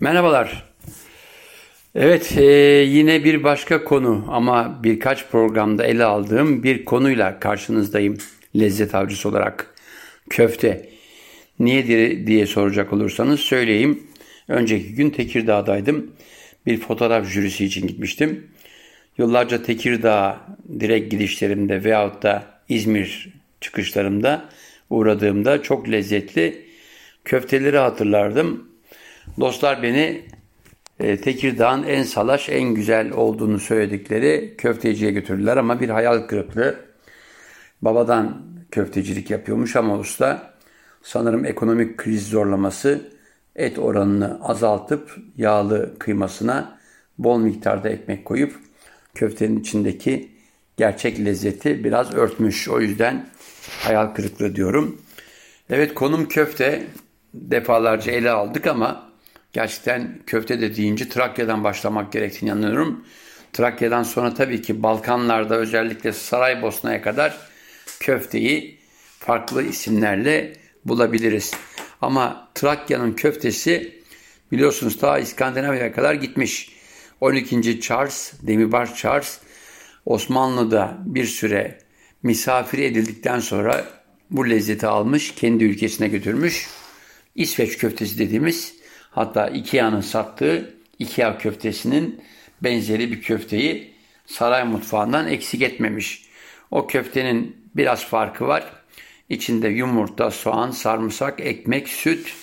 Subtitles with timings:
[0.00, 0.64] Merhabalar.
[1.94, 2.44] Evet e,
[2.88, 8.18] yine bir başka konu ama birkaç programda ele aldığım bir konuyla karşınızdayım
[8.56, 9.74] lezzet avcısı olarak.
[10.30, 10.88] Köfte.
[11.58, 11.86] Niye
[12.26, 14.02] diye soracak olursanız söyleyeyim.
[14.48, 16.10] Önceki gün Tekirdağ'daydım.
[16.66, 18.46] Bir fotoğraf jürisi için gitmiştim.
[19.18, 20.40] Yıllarca Tekirdağ
[20.80, 23.28] direkt gidişlerimde veyahut da İzmir
[23.60, 24.44] çıkışlarımda
[24.90, 26.64] uğradığımda çok lezzetli
[27.24, 28.69] köfteleri hatırlardım.
[29.38, 30.22] Dostlar beni
[31.00, 36.76] e, Tekirdağ'ın en salaş, en güzel olduğunu söyledikleri köfteciye götürdüler ama bir hayal kırıklığı.
[37.82, 40.54] Babadan köftecilik yapıyormuş ama usta
[41.02, 43.00] sanırım ekonomik kriz zorlaması
[43.56, 46.78] et oranını azaltıp yağlı kıymasına
[47.18, 48.54] bol miktarda ekmek koyup
[49.14, 50.30] köftenin içindeki
[50.76, 52.68] gerçek lezzeti biraz örtmüş.
[52.68, 53.26] O yüzden
[53.82, 55.02] hayal kırıklığı diyorum.
[55.70, 56.86] Evet konum köfte
[57.34, 59.09] defalarca ele aldık ama
[59.52, 63.04] gerçekten köfte de deyince Trakya'dan başlamak gerektiğini inanıyorum.
[63.52, 67.38] Trakya'dan sonra tabii ki Balkanlarda özellikle Saraybosna'ya kadar
[68.00, 68.78] köfteyi
[69.18, 70.52] farklı isimlerle
[70.84, 71.54] bulabiliriz.
[72.02, 74.00] Ama Trakya'nın köftesi
[74.52, 76.80] biliyorsunuz ta İskandinavya'ya kadar gitmiş.
[77.20, 77.80] 12.
[77.80, 79.40] Charles, Demirbaş Charles
[80.06, 81.78] Osmanlı'da bir süre
[82.22, 83.84] misafir edildikten sonra
[84.30, 86.66] bu lezzeti almış, kendi ülkesine götürmüş.
[87.34, 88.79] İsveç köftesi dediğimiz
[89.10, 92.20] Hatta Ikea'nın sattığı Ikea köftesinin
[92.62, 93.94] benzeri bir köfteyi
[94.26, 96.30] saray mutfağından eksik etmemiş.
[96.70, 98.72] O köftenin biraz farkı var.
[99.28, 102.34] İçinde yumurta, soğan, sarımsak, ekmek, süt,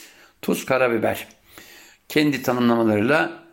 [0.41, 1.27] tuz, karabiber.
[2.09, 3.43] Kendi tanımlamalarıyla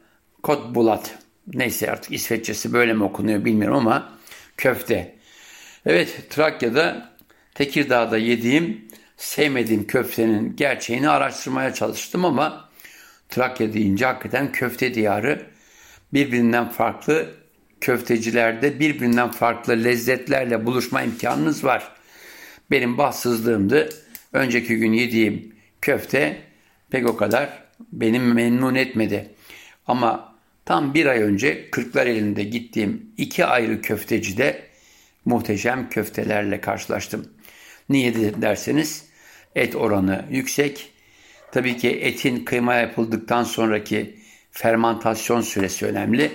[0.42, 1.18] kot bulat.
[1.54, 4.12] Neyse artık İsveççesi böyle mi okunuyor bilmiyorum ama
[4.56, 5.14] köfte.
[5.86, 7.14] Evet Trakya'da
[7.54, 12.63] Tekirdağ'da yediğim sevmediğim köftenin gerçeğini araştırmaya çalıştım ama
[13.34, 15.46] Trakya deyince hakikaten köfte diyarı
[16.12, 17.34] birbirinden farklı
[17.80, 21.92] köftecilerde birbirinden farklı lezzetlerle buluşma imkanınız var.
[22.70, 23.88] Benim bahtsızlığımdı.
[24.32, 26.40] Önceki gün yediğim köfte
[26.90, 29.30] pek o kadar benim memnun etmedi.
[29.86, 34.62] Ama tam bir ay önce Kırklar elinde gittiğim iki ayrı köftecide
[35.24, 37.28] muhteşem köftelerle karşılaştım.
[37.88, 39.04] Niye derseniz
[39.54, 40.93] et oranı yüksek,
[41.54, 44.18] Tabii ki etin kıyma yapıldıktan sonraki
[44.50, 46.32] fermantasyon süresi önemli.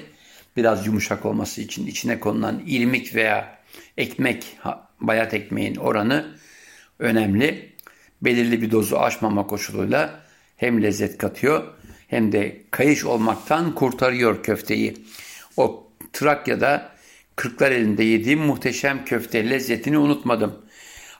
[0.57, 3.59] Biraz yumuşak olması için içine konulan irmik veya
[3.97, 4.57] ekmek,
[5.01, 6.35] bayat ekmeğin oranı
[6.99, 7.73] önemli.
[8.21, 10.19] Belirli bir dozu aşmama koşuluyla
[10.57, 11.63] hem lezzet katıyor
[12.07, 14.97] hem de kayış olmaktan kurtarıyor köfteyi.
[15.57, 16.91] O Trakya'da
[17.35, 20.65] Kırklar elinde yediğim muhteşem köfte lezzetini unutmadım.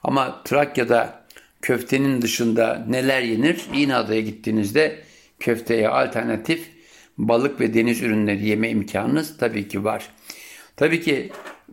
[0.04, 1.19] Ama Trakya'da
[1.62, 3.66] köftenin dışında neler yenir?
[3.74, 5.00] İğneada'ya gittiğinizde
[5.40, 6.70] köfteye alternatif
[7.18, 10.09] balık ve deniz ürünleri yeme imkanınız tabii ki var.
[10.75, 11.31] Tabii ki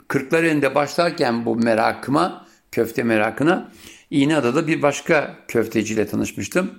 [0.08, 3.72] Kırklareli'nde başlarken bu merakıma, köfte merakına
[4.10, 6.70] İğneada'da bir başka köfteciyle tanışmıştım.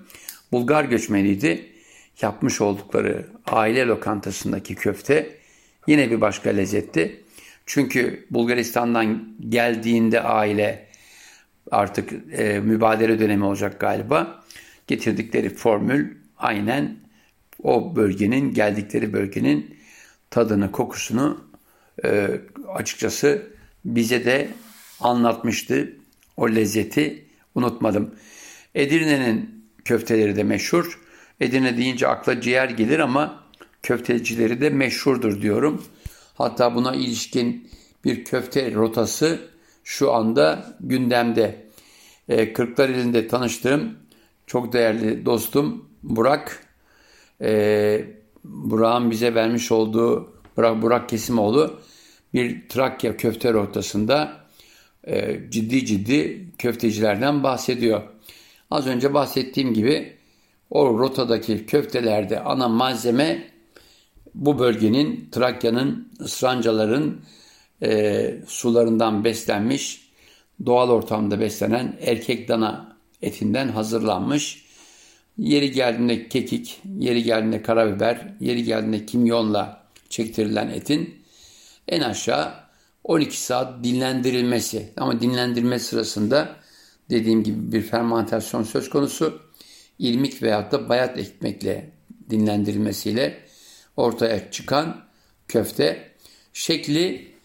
[0.51, 1.65] Bulgar göçmeniydi.
[2.21, 5.37] Yapmış oldukları aile lokantasındaki köfte
[5.87, 7.23] yine bir başka lezzetti.
[7.65, 10.86] Çünkü Bulgaristan'dan geldiğinde aile
[11.71, 14.43] artık e, mübadele dönemi olacak galiba.
[14.87, 16.97] Getirdikleri formül aynen
[17.63, 19.77] o bölgenin, geldikleri bölgenin
[20.29, 21.41] tadını, kokusunu
[22.05, 22.29] e,
[22.67, 23.47] açıkçası
[23.85, 24.49] bize de
[24.99, 25.93] anlatmıştı.
[26.37, 28.15] O lezzeti unutmadım.
[28.75, 31.01] Edirne'nin köfteleri de meşhur.
[31.39, 33.43] Edirne deyince akla ciğer gelir ama
[33.83, 35.85] köftecileri de meşhurdur diyorum.
[36.33, 37.69] Hatta buna ilişkin
[38.05, 39.39] bir köfte rotası
[39.87, 41.67] şu anda gündemde.
[42.29, 43.97] E, Kırklar ilinde tanıştığım
[44.47, 46.65] çok değerli dostum Burak.
[47.41, 48.05] E,
[48.43, 51.79] Burak'ın bize vermiş olduğu Burak, Burak Kesimoğlu
[52.33, 54.33] bir Trakya köfte rotasında
[55.03, 58.01] e, ciddi ciddi köftecilerden bahsediyor.
[58.71, 60.13] Az önce bahsettiğim gibi
[60.69, 63.43] o rotadaki köftelerde ana malzeme
[64.35, 67.21] bu bölgenin Trakya'nın ısrancaların
[67.83, 70.11] e, sularından beslenmiş,
[70.65, 74.67] doğal ortamda beslenen erkek dana etinden hazırlanmış.
[75.37, 81.15] Yeri geldiğinde kekik, yeri geldiğinde karabiber, yeri geldiğinde kimyonla çektirilen etin
[81.87, 82.53] en aşağı
[83.03, 84.93] 12 saat dinlendirilmesi.
[84.97, 86.55] Ama dinlendirme sırasında
[87.09, 89.41] dediğim gibi bir fermentasyon söz konusu.
[89.99, 91.91] İrmik veyahut da bayat ekmekle
[92.29, 93.39] dinlendirilmesiyle
[93.97, 95.05] ortaya çıkan
[95.47, 96.11] köfte
[96.53, 97.36] şekli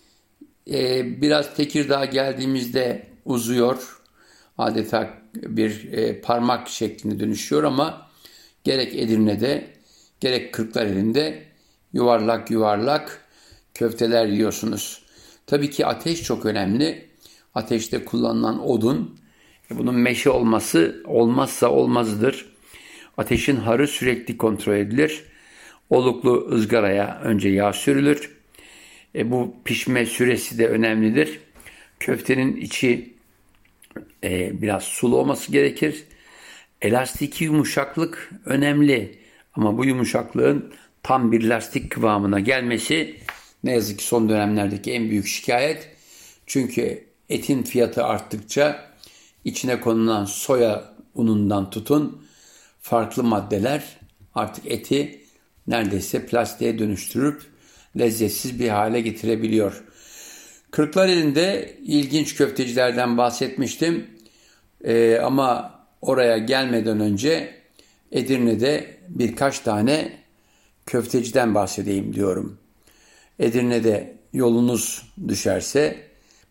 [0.70, 3.98] e, biraz Tekirdağ geldiğimizde uzuyor.
[4.58, 8.06] Adeta bir e, parmak şeklinde dönüşüyor ama
[8.64, 9.66] gerek Edirne'de
[10.20, 11.42] gerek kırklar elinde
[11.92, 13.28] yuvarlak yuvarlak
[13.74, 15.02] köfteler yiyorsunuz.
[15.46, 17.12] Tabii ki ateş çok önemli.
[17.54, 19.18] Ateşte kullanılan odun,
[19.70, 22.52] e, bunun meşe olması olmazsa olmazdır.
[23.16, 25.24] Ateşin harı sürekli kontrol edilir.
[25.90, 28.41] Oluklu ızgaraya önce yağ sürülür.
[29.14, 31.40] E, bu pişme süresi de önemlidir.
[32.00, 33.14] Köftenin içi
[34.24, 36.04] e, biraz sulu olması gerekir.
[36.82, 39.18] Elastiki yumuşaklık önemli.
[39.54, 40.72] Ama bu yumuşaklığın
[41.02, 43.16] tam bir lastik kıvamına gelmesi
[43.64, 45.88] ne yazık ki son dönemlerdeki en büyük şikayet.
[46.46, 48.92] Çünkü etin fiyatı arttıkça
[49.44, 52.22] içine konulan soya unundan tutun
[52.80, 53.84] farklı maddeler
[54.34, 55.20] artık eti
[55.66, 57.42] neredeyse plastiğe dönüştürüp
[57.98, 59.84] lezzetsiz bir hale getirebiliyor.
[60.70, 64.06] Kırklar elinde ilginç köftecilerden bahsetmiştim.
[64.84, 67.54] Ee, ama oraya gelmeden önce
[68.12, 70.12] Edirne'de birkaç tane
[70.86, 72.58] köfteciden bahsedeyim diyorum.
[73.38, 75.96] Edirne'de yolunuz düşerse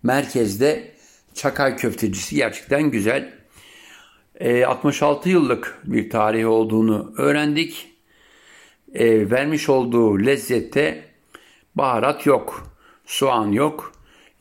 [0.04, 0.92] merkezde
[1.34, 3.34] Çakay köftecisi gerçekten güzel.
[4.40, 7.88] E, 66 yıllık bir tarihi olduğunu öğrendik.
[8.94, 11.11] E, vermiş olduğu lezzette
[11.76, 12.68] baharat yok,
[13.06, 13.92] soğan yok.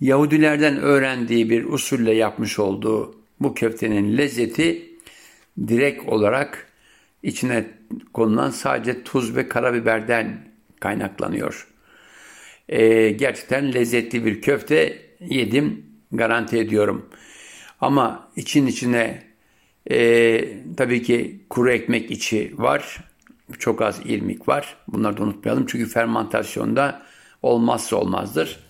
[0.00, 4.91] Yahudilerden öğrendiği bir usulle yapmış olduğu bu köftenin lezzeti
[5.69, 6.73] direkt olarak
[7.23, 7.65] içine
[8.12, 10.49] konulan sadece tuz ve karabiberden
[10.81, 11.69] kaynaklanıyor.
[12.69, 17.09] Ee, gerçekten lezzetli bir köfte yedim garanti ediyorum.
[17.81, 19.23] Ama için içine
[19.91, 20.41] e,
[20.76, 23.05] tabii ki kuru ekmek içi var.
[23.59, 24.76] Çok az irmik var.
[24.88, 25.67] Bunları da unutmayalım.
[25.67, 27.03] Çünkü fermentasyonda
[27.43, 28.61] olmazsa olmazdır.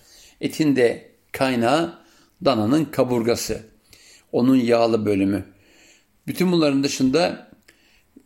[0.41, 1.99] Etin de kaynağı
[2.45, 3.61] dananın kaburgası.
[4.31, 5.45] Onun yağlı bölümü.
[6.27, 7.51] Bütün bunların dışında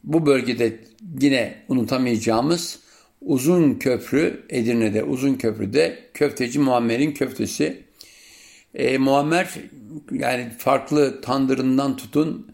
[0.04, 0.80] bu bölgede
[1.22, 2.80] yine unutamayacağımız
[3.22, 7.84] Uzun Köprü, Edirne'de Uzun Köprü'de köfteci Muammer'in köftesi.
[8.74, 9.50] E, Muammer
[10.12, 12.52] yani farklı tandırından tutun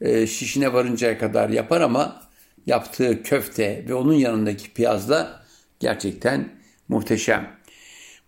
[0.00, 2.22] e, şişine varıncaya kadar yapar ama
[2.66, 5.42] yaptığı köfte ve onun yanındaki piyazla
[5.80, 6.59] gerçekten
[6.90, 7.56] muhteşem.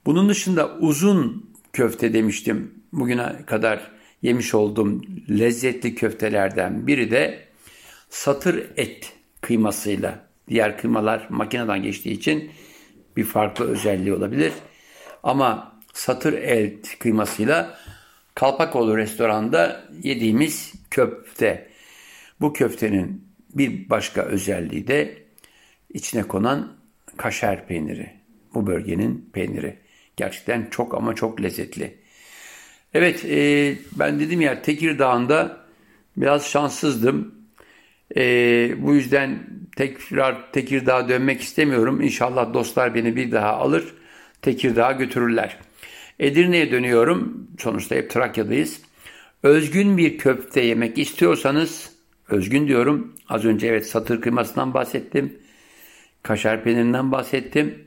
[0.06, 2.74] Bunun dışında uzun köfte demiştim.
[2.92, 3.90] Bugüne kadar
[4.22, 7.48] yemiş olduğum lezzetli köftelerden biri de
[8.10, 10.26] satır et kıymasıyla.
[10.48, 12.50] Diğer kıymalar makineden geçtiği için
[13.16, 14.52] bir farklı özelliği olabilir.
[15.22, 17.78] Ama satır et kıymasıyla
[18.34, 21.68] Kalpakoğlu restoranda yediğimiz köfte.
[22.40, 25.22] Bu köftenin bir başka özelliği de
[25.94, 26.76] içine konan
[27.16, 28.21] kaşar peyniri.
[28.54, 29.78] Bu bölgenin peyniri.
[30.16, 31.94] Gerçekten çok ama çok lezzetli.
[32.94, 35.66] Evet e, ben dedim ya Tekirdağ'ında
[36.16, 37.34] biraz şanssızdım.
[38.16, 38.22] E,
[38.78, 39.46] bu yüzden
[39.76, 42.02] tekrar Tekirdağ'a dönmek istemiyorum.
[42.02, 43.94] İnşallah dostlar beni bir daha alır.
[44.42, 45.58] Tekirdağ'a götürürler.
[46.18, 47.48] Edirne'ye dönüyorum.
[47.58, 48.80] Sonuçta hep Trakya'dayız.
[49.42, 51.90] Özgün bir köfte yemek istiyorsanız,
[52.28, 53.14] özgün diyorum.
[53.28, 55.38] Az önce evet satır kıymasından bahsettim.
[56.22, 57.84] Kaşar peynirinden bahsettim.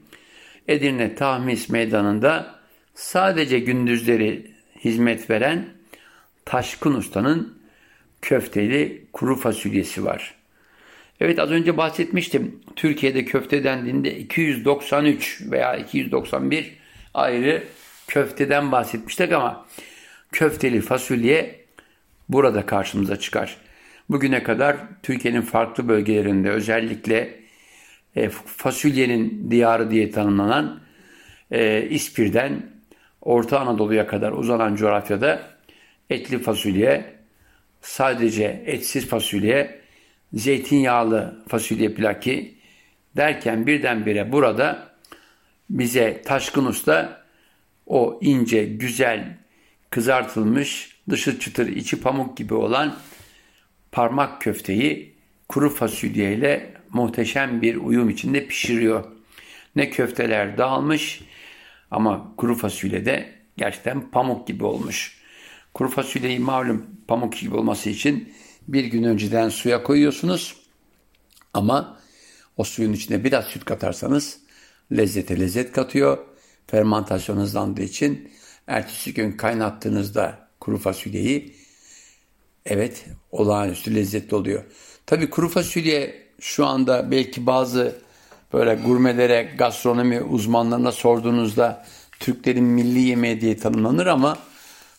[0.67, 2.55] Edirne Tahmis Meydanı'nda
[2.95, 4.51] sadece gündüzleri
[4.83, 5.65] hizmet veren
[6.45, 7.57] Taşkın Usta'nın
[8.21, 10.35] köfteli kuru fasulyesi var.
[11.19, 12.59] Evet az önce bahsetmiştim.
[12.75, 16.73] Türkiye'de köfte dendiğinde 293 veya 291
[17.13, 17.63] ayrı
[18.07, 19.65] köfteden bahsetmiştik ama
[20.31, 21.65] köfteli fasulye
[22.29, 23.57] burada karşımıza çıkar.
[24.09, 27.44] Bugüne kadar Türkiye'nin farklı bölgelerinde özellikle
[28.15, 30.79] e, fasulyenin diyarı diye tanımlanan
[31.51, 32.75] e, İspir'den
[33.21, 35.41] Orta Anadolu'ya kadar uzanan coğrafyada
[36.09, 37.15] etli fasulye,
[37.81, 39.81] sadece etsiz fasulye,
[40.33, 42.55] zeytinyağlı fasulye plaki
[43.17, 44.89] derken birdenbire burada
[45.69, 47.25] bize Taşkın Usta
[47.85, 49.37] o ince, güzel,
[49.89, 52.95] kızartılmış, dışı çıtır, içi pamuk gibi olan
[53.91, 55.15] parmak köfteyi
[55.49, 59.03] kuru fasulyeyle muhteşem bir uyum içinde pişiriyor.
[59.75, 61.21] Ne köfteler dağılmış
[61.91, 65.17] ama kuru fasulye de gerçekten pamuk gibi olmuş.
[65.73, 68.33] Kuru fasulyeyi malum pamuk gibi olması için
[68.67, 70.55] bir gün önceden suya koyuyorsunuz.
[71.53, 71.99] Ama
[72.57, 74.39] o suyun içine biraz süt katarsanız
[74.91, 76.17] lezzete lezzet katıyor.
[76.67, 78.31] Fermantasyon hızlandığı için
[78.67, 81.55] ertesi gün kaynattığınızda kuru fasulyeyi
[82.65, 84.63] evet olağanüstü lezzetli oluyor.
[85.05, 87.95] Tabii kuru fasulye şu anda belki bazı
[88.53, 91.85] böyle gurmelere, gastronomi uzmanlarına sorduğunuzda
[92.19, 94.37] Türklerin milli yemeği diye tanımlanır ama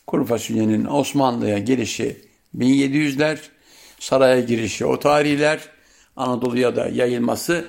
[0.06, 2.16] kuru fasulyenin Osmanlı'ya gelişi
[2.58, 3.38] 1700'ler,
[3.98, 5.60] saraya girişi o tarihler,
[6.16, 7.64] Anadolu'ya da yayılması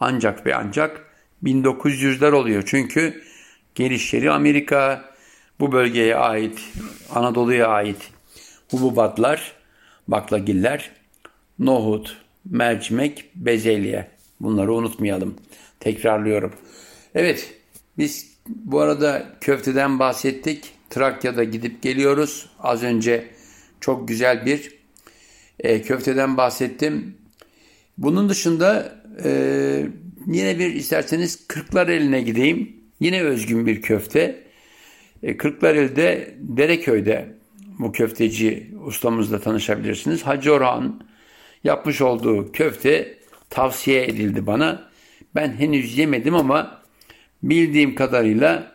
[0.00, 1.06] ancak ve ancak
[1.44, 2.62] 1900'ler oluyor.
[2.66, 3.22] Çünkü
[3.74, 5.04] geliş yeri Amerika,
[5.60, 6.60] bu bölgeye ait,
[7.14, 8.10] Anadolu'ya ait
[8.70, 9.52] hububatlar,
[10.08, 10.90] baklagiller,
[11.58, 12.16] nohut,
[12.50, 14.08] mercimek, bezelye.
[14.40, 15.34] Bunları unutmayalım.
[15.80, 16.52] Tekrarlıyorum.
[17.14, 17.54] Evet,
[17.98, 20.72] biz bu arada köfteden bahsettik.
[20.90, 22.50] Trakya'da gidip geliyoruz.
[22.58, 23.26] Az önce
[23.80, 24.76] çok güzel bir
[25.60, 27.14] e, köfteden bahsettim.
[27.98, 29.30] Bunun dışında e,
[30.26, 32.76] yine bir isterseniz Kırklar eline gideyim.
[33.00, 34.42] Yine özgün bir köfte.
[35.22, 37.28] E, Kırklareli'de Dereköy'de
[37.78, 40.22] bu köfteci ustamızla tanışabilirsiniz.
[40.22, 41.00] Hacı Orhan
[41.66, 43.18] yapmış olduğu köfte
[43.50, 44.90] tavsiye edildi bana.
[45.34, 46.82] Ben henüz yemedim ama
[47.42, 48.72] bildiğim kadarıyla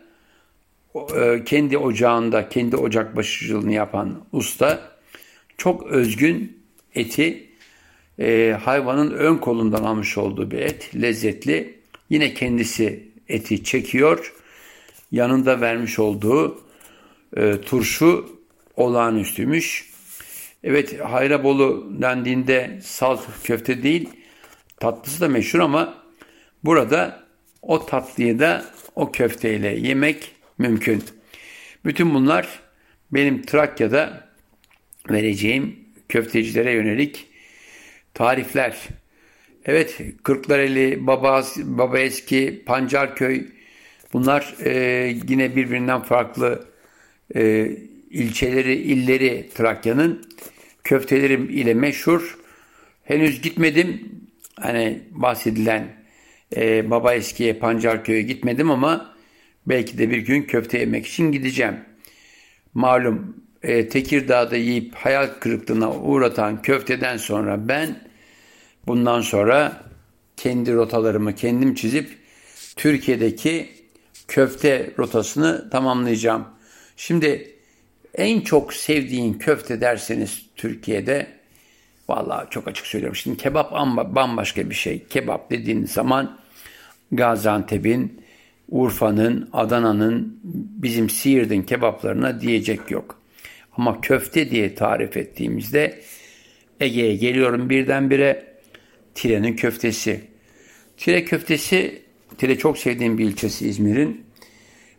[1.16, 4.92] e, kendi ocağında, kendi ocak başıcılığını yapan usta
[5.56, 6.62] çok özgün
[6.94, 7.48] eti
[8.18, 10.90] e, hayvanın ön kolundan almış olduğu bir et.
[11.02, 11.78] Lezzetli.
[12.10, 14.34] Yine kendisi eti çekiyor.
[15.12, 16.60] Yanında vermiş olduğu
[17.36, 18.26] e, turşu
[18.76, 19.91] olağanüstüymüş.
[20.64, 24.08] Evet Hayrabolu dendiğinde salt köfte değil
[24.80, 25.94] tatlısı da meşhur ama
[26.64, 27.22] burada
[27.62, 28.64] o tatlıyı da
[28.94, 31.04] o köfteyle yemek mümkün.
[31.84, 32.60] Bütün bunlar
[33.12, 34.28] benim Trakya'da
[35.10, 35.78] vereceğim
[36.08, 37.26] köftecilere yönelik
[38.14, 38.76] tarifler.
[39.64, 43.46] Evet Kırklareli, Baba, Baba Eski, Pancarköy
[44.12, 44.72] bunlar e,
[45.28, 46.68] yine birbirinden farklı
[47.34, 47.70] e,
[48.12, 50.26] ilçeleri, illeri Trakya'nın
[50.84, 52.38] köftelerim ile meşhur.
[53.04, 54.12] Henüz gitmedim.
[54.60, 55.88] Hani bahsedilen
[56.56, 59.14] e, Baba Eski'ye, Pancarköy'e gitmedim ama
[59.66, 61.76] belki de bir gün köfte yemek için gideceğim.
[62.74, 68.08] Malum e, Tekirdağ'da yiyip hayal kırıklığına uğratan köfteden sonra ben
[68.86, 69.84] bundan sonra
[70.36, 72.08] kendi rotalarımı kendim çizip
[72.76, 73.68] Türkiye'deki
[74.28, 76.44] köfte rotasını tamamlayacağım.
[76.96, 77.51] Şimdi
[78.14, 81.26] en çok sevdiğin köfte derseniz Türkiye'de
[82.08, 83.16] vallahi çok açık söylüyorum.
[83.16, 83.72] Şimdi kebap
[84.14, 85.04] bambaşka bir şey.
[85.04, 86.38] Kebap dediğin zaman
[87.12, 88.22] Gaziantep'in,
[88.68, 90.40] Urfa'nın, Adana'nın,
[90.82, 93.22] bizim Siirt'in kebaplarına diyecek yok.
[93.76, 96.00] Ama köfte diye tarif ettiğimizde
[96.80, 98.52] Ege'ye geliyorum birdenbire
[99.14, 100.20] Tire'nin köftesi.
[100.96, 102.02] Tire köftesi,
[102.38, 104.24] Tire çok sevdiğim bir ilçesi İzmir'in.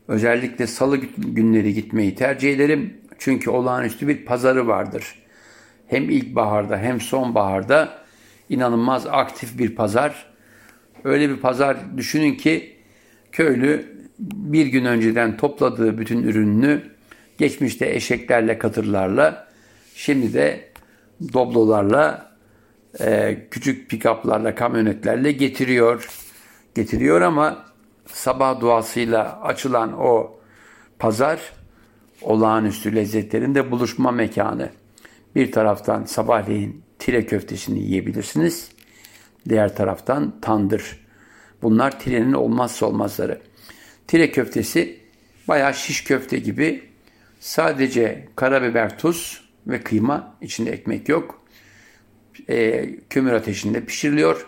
[0.08, 2.94] Özellikle salı günleri gitmeyi tercih ederim.
[3.24, 5.16] Çünkü olağanüstü bir pazarı vardır.
[5.88, 7.98] Hem ilkbaharda hem sonbaharda
[8.50, 10.26] inanılmaz aktif bir pazar.
[11.04, 12.78] Öyle bir pazar düşünün ki
[13.32, 13.86] köylü
[14.20, 16.82] bir gün önceden topladığı bütün ürününü
[17.38, 19.48] geçmişte eşeklerle, katırlarla,
[19.96, 20.70] şimdi de
[21.34, 22.32] doblolarla,
[23.00, 26.10] e, küçük pikaplarla, kamyonetlerle getiriyor.
[26.76, 27.66] Getiriyor ama
[28.06, 30.40] sabah duasıyla açılan o
[31.00, 31.40] pazar
[32.24, 34.70] olağanüstü lezzetlerin de buluşma mekanı.
[35.36, 38.72] Bir taraftan sabahleyin tire köftesini yiyebilirsiniz.
[39.50, 41.06] Diğer taraftan tandır.
[41.62, 43.42] Bunlar tirenin olmazsa olmazları.
[44.08, 45.00] Tire köftesi
[45.48, 46.84] bayağı şiş köfte gibi
[47.40, 51.44] sadece karabiber, tuz ve kıyma içinde ekmek yok.
[52.50, 54.48] E, kömür ateşinde pişiriliyor.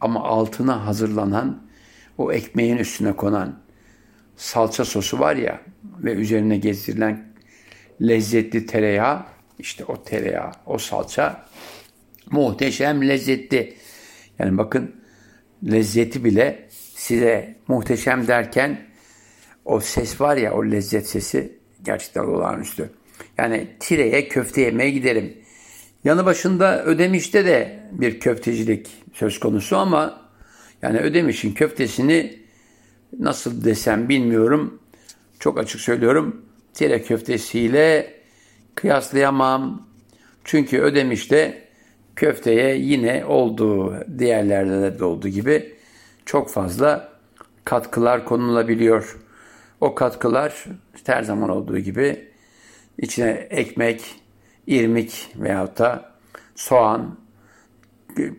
[0.00, 1.62] Ama altına hazırlanan
[2.18, 3.61] o ekmeğin üstüne konan
[4.36, 5.60] salça sosu var ya
[5.98, 7.32] ve üzerine gezdirilen
[8.00, 11.46] lezzetli tereyağı işte o tereyağı, o salça
[12.30, 13.74] muhteşem lezzetli.
[14.38, 14.96] Yani bakın
[15.70, 18.86] lezzeti bile size muhteşem derken
[19.64, 22.90] o ses var ya o lezzet sesi gerçekten olağanüstü.
[23.38, 25.36] Yani Tire'ye köfte yemeye giderim.
[26.04, 30.30] Yanı başında Ödemiş'te de bir köftecilik söz konusu ama
[30.82, 32.41] yani Ödemiş'in köftesini
[33.18, 34.78] nasıl desem bilmiyorum.
[35.38, 36.42] Çok açık söylüyorum.
[36.74, 38.14] Tire köftesiyle
[38.74, 39.86] kıyaslayamam.
[40.44, 41.68] Çünkü Ödemiş'te
[42.16, 45.74] köfteye yine olduğu, diğerlerde de olduğu gibi
[46.26, 47.12] çok fazla
[47.64, 49.18] katkılar konulabiliyor.
[49.80, 50.64] O katkılar
[51.06, 52.28] her zaman olduğu gibi
[52.98, 54.22] içine ekmek,
[54.66, 56.12] irmik veyahut da
[56.54, 57.16] soğan,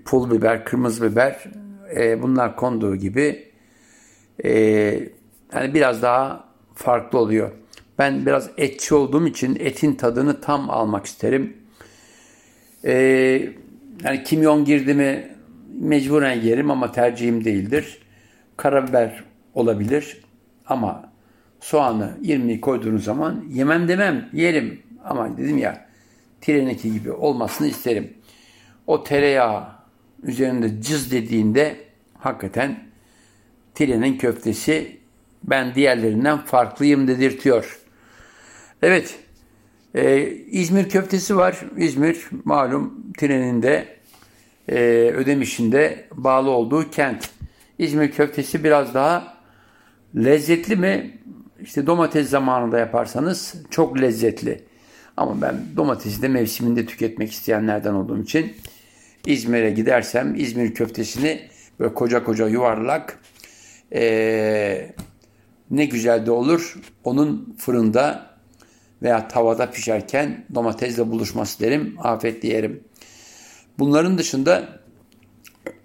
[0.05, 1.43] pul biber, kırmızı biber
[1.95, 3.52] e, bunlar konduğu gibi
[4.43, 4.49] e,
[5.53, 6.43] yani biraz daha
[6.75, 7.51] farklı oluyor.
[7.99, 11.57] Ben biraz etçi olduğum için etin tadını tam almak isterim.
[12.85, 12.93] E,
[14.03, 15.35] yani kimyon girdi mi
[15.79, 18.01] mecburen yerim ama tercihim değildir.
[18.57, 19.23] Karabiber
[19.53, 20.21] olabilir
[20.65, 21.11] ama
[21.59, 24.81] soğanı, irmiği koyduğunuz zaman yemem demem, yerim.
[25.03, 25.85] Ama dedim ya
[26.41, 28.13] treneki gibi olmasını isterim.
[28.87, 29.67] O tereyağı
[30.23, 31.75] üzerinde cız dediğinde
[32.17, 32.79] hakikaten
[33.75, 34.97] Tire'nin köftesi
[35.43, 37.79] ben diğerlerinden farklıyım dedirtiyor.
[38.81, 39.19] Evet,
[39.95, 41.65] e, İzmir köftesi var.
[41.77, 43.87] İzmir malum Tire'nin de
[44.69, 44.77] e,
[45.15, 47.29] Ödemiş'inde bağlı olduğu kent.
[47.79, 49.37] İzmir köftesi biraz daha
[50.15, 51.17] lezzetli mi?
[51.61, 54.63] İşte domates zamanında yaparsanız çok lezzetli.
[55.17, 58.53] Ama ben domatesi de mevsiminde tüketmek isteyenlerden olduğum için
[59.25, 61.41] İzmir'e gidersem İzmir köftesini
[61.79, 63.19] böyle koca koca yuvarlak
[63.93, 64.95] ee,
[65.71, 66.75] ne güzel de olur.
[67.03, 68.33] Onun fırında
[69.01, 71.95] veya tavada pişerken domatesle buluşması derim.
[71.99, 72.83] Afiyetle yerim.
[73.79, 74.79] Bunların dışında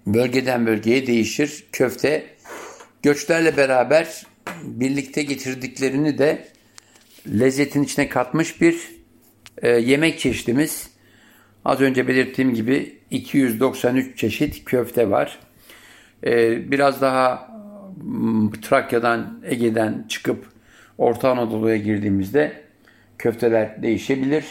[0.07, 1.65] bölgeden bölgeye değişir.
[1.71, 2.25] Köfte
[3.03, 4.23] göçlerle beraber
[4.63, 6.47] birlikte getirdiklerini de
[7.27, 8.89] lezzetin içine katmış bir
[9.61, 10.89] e, yemek çeşitimiz.
[11.65, 15.39] Az önce belirttiğim gibi 293 çeşit köfte var.
[16.23, 17.48] E, biraz daha
[18.61, 20.45] Trakya'dan, Ege'den çıkıp
[20.97, 22.63] Orta Anadolu'ya girdiğimizde
[23.17, 24.45] köfteler değişebilir.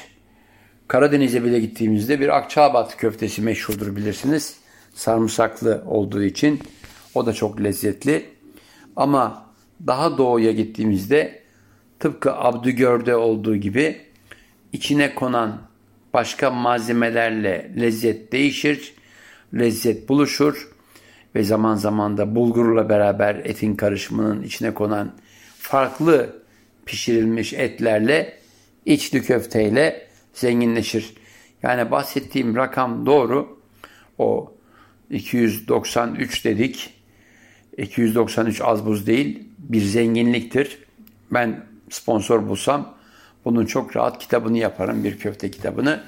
[0.89, 4.57] Karadeniz'e bile gittiğimizde bir Akçaabat köftesi meşhurdur bilirsiniz.
[4.95, 6.61] Sarımsaklı olduğu için
[7.15, 8.25] o da çok lezzetli.
[8.97, 9.47] Ama
[9.87, 11.43] daha doğuya gittiğimizde
[11.99, 14.01] tıpkı Abdügör'de olduğu gibi
[14.73, 15.63] içine konan
[16.15, 18.95] başka malzemelerle lezzet değişir,
[19.55, 20.78] lezzet buluşur
[21.39, 25.13] ve zaman zaman da bulgurla beraber etin karışımının içine konan
[25.59, 26.43] farklı
[26.87, 28.39] pişirilmiş etlerle
[28.87, 31.15] içli köfteyle zenginleşir.
[31.63, 33.59] Yani bahsettiğim rakam doğru.
[34.19, 34.53] O
[35.11, 36.95] 293 dedik.
[37.77, 39.49] 293 az buz değil.
[39.59, 40.79] Bir zenginliktir.
[41.31, 42.95] Ben sponsor bulsam
[43.45, 45.05] bunun çok rahat kitabını yaparım.
[45.05, 46.01] Bir köfte kitabını.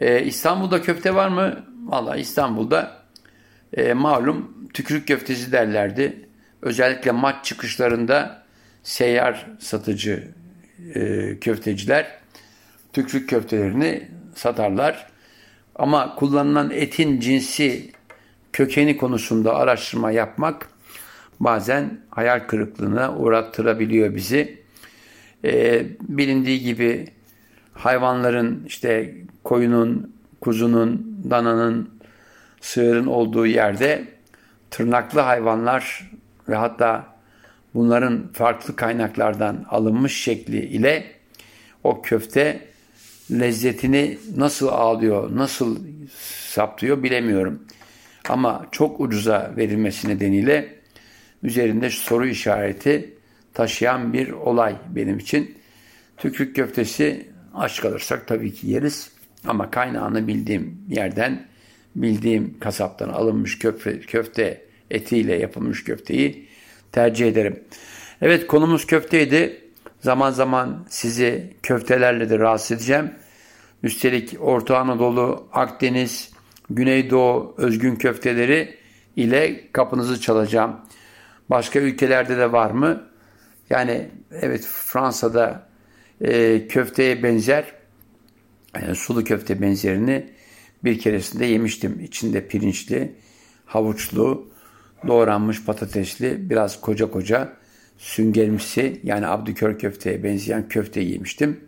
[0.00, 1.64] Ee, İstanbul'da köfte var mı?
[1.84, 3.03] Valla İstanbul'da
[3.76, 6.26] e, malum tükürük köftesi derlerdi.
[6.62, 8.42] Özellikle maç çıkışlarında
[8.82, 10.28] seyyar satıcı
[10.94, 12.18] e, köfteciler
[12.92, 15.06] tükürük köftelerini satarlar.
[15.76, 17.92] Ama kullanılan etin cinsi
[18.52, 20.68] kökeni konusunda araştırma yapmak
[21.40, 24.64] bazen hayal kırıklığına uğrattırabiliyor bizi.
[25.44, 27.06] Ee, bilindiği gibi
[27.72, 31.90] hayvanların işte koyunun, kuzunun, dananın,
[32.64, 34.04] sığırın olduğu yerde
[34.70, 36.10] tırnaklı hayvanlar
[36.48, 37.06] ve hatta
[37.74, 41.04] bunların farklı kaynaklardan alınmış şekli ile
[41.84, 42.60] o köfte
[43.30, 45.78] lezzetini nasıl alıyor, nasıl
[46.48, 47.62] saptıyor bilemiyorum.
[48.28, 50.74] Ama çok ucuza verilmesi nedeniyle
[51.42, 53.14] üzerinde soru işareti
[53.54, 55.58] taşıyan bir olay benim için.
[56.16, 59.10] Tükürük köftesi aç kalırsak tabii ki yeriz.
[59.46, 61.53] Ama kaynağını bildiğim yerden,
[61.96, 66.48] bildiğim kasaptan alınmış köfte, köfte etiyle yapılmış köfteyi
[66.92, 67.62] tercih ederim.
[68.22, 69.60] Evet konumuz köfteydi.
[70.00, 73.10] Zaman zaman sizi köftelerle de rahatsız edeceğim.
[73.82, 76.30] Üstelik Orta Anadolu, Akdeniz,
[76.70, 78.78] Güneydoğu özgün köfteleri
[79.16, 80.76] ile kapınızı çalacağım.
[81.50, 83.02] Başka ülkelerde de var mı?
[83.70, 84.08] Yani
[84.40, 85.68] evet Fransa'da
[86.20, 87.64] e, köfteye benzer
[88.82, 90.33] yani sulu köfte benzerini
[90.84, 92.00] bir keresinde yemiştim.
[92.00, 93.14] İçinde pirinçli,
[93.66, 94.50] havuçlu,
[95.06, 97.52] doğranmış patatesli, biraz koca koca
[97.98, 101.60] süngerimsi yani abdükör köfteye benzeyen köfte yemiştim.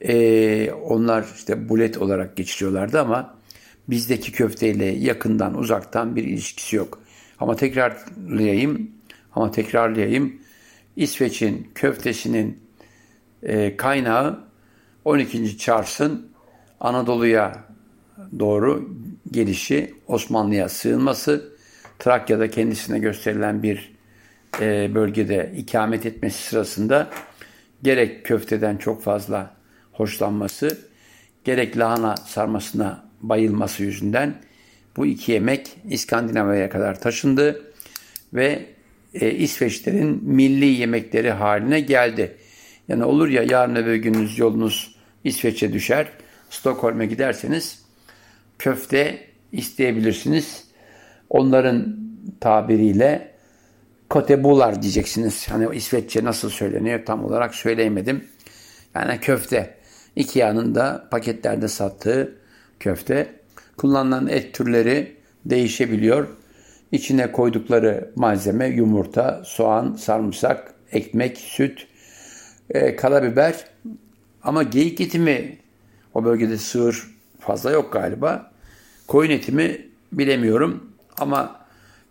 [0.00, 3.38] Ee, onlar işte bulet olarak geçiriyorlardı ama
[3.88, 7.00] bizdeki köfteyle yakından uzaktan bir ilişkisi yok.
[7.40, 8.90] Ama tekrarlayayım,
[9.34, 10.40] ama tekrarlayayım.
[10.96, 12.58] İsveç'in köftesinin
[13.42, 14.40] e, kaynağı
[15.04, 15.58] 12.
[15.58, 16.28] Charles'ın
[16.80, 17.64] Anadolu'ya
[18.38, 18.90] doğru
[19.30, 21.52] gelişi, Osmanlı'ya sığınması,
[21.98, 23.92] Trakya'da kendisine gösterilen bir
[24.60, 27.10] e, bölgede ikamet etmesi sırasında
[27.82, 29.54] gerek köfteden çok fazla
[29.92, 30.78] hoşlanması,
[31.44, 34.34] gerek lahana sarmasına bayılması yüzünden
[34.96, 37.72] bu iki yemek İskandinavya'ya kadar taşındı
[38.34, 38.66] ve
[39.14, 42.36] e, İsveçlerin milli yemekleri haline geldi.
[42.88, 46.08] Yani olur ya yarın öbür gününüz yolunuz İsveç'e düşer,
[46.50, 47.87] Stockholm'e giderseniz
[48.58, 49.18] köfte
[49.52, 50.64] isteyebilirsiniz.
[51.30, 51.96] Onların
[52.40, 53.32] tabiriyle
[54.10, 55.48] kotebular diyeceksiniz.
[55.48, 58.24] Hani İsveççe nasıl söyleniyor tam olarak söyleyemedim.
[58.94, 59.74] Yani köfte.
[60.16, 62.38] Ikea'nın da paketlerde sattığı
[62.80, 63.34] köfte.
[63.76, 66.28] Kullanılan et türleri değişebiliyor.
[66.92, 71.86] İçine koydukları malzeme yumurta, soğan, sarımsak, ekmek, süt,
[72.70, 73.64] e, karabiber.
[74.42, 75.58] Ama geyik eti mi?
[76.14, 77.17] O bölgede sığır
[77.48, 78.50] fazla yok galiba.
[79.06, 80.92] Koyun eti mi bilemiyorum.
[81.18, 81.60] Ama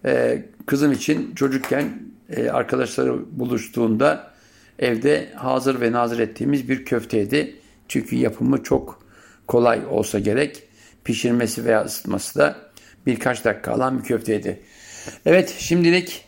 [0.05, 4.31] e, kızım için çocukken e, arkadaşları buluştuğunda
[4.79, 7.55] evde hazır ve nazır ettiğimiz bir köfteydi.
[7.87, 9.03] Çünkü yapımı çok
[9.47, 10.63] kolay olsa gerek.
[11.03, 12.55] Pişirmesi veya ısıtması da
[13.05, 14.59] birkaç dakika alan bir köfteydi.
[15.25, 16.25] Evet şimdilik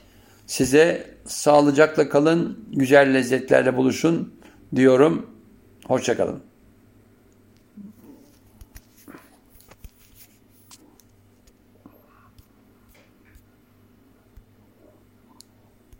[0.47, 4.33] size sağlıcakla kalın, güzel lezzetlerle buluşun
[4.75, 5.25] diyorum.
[5.85, 6.48] Hoşçakalın.